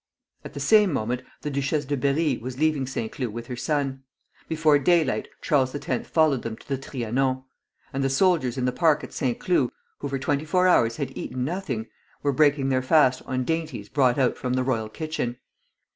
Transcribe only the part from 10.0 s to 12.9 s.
for twenty four hours had eaten nothing, were breaking their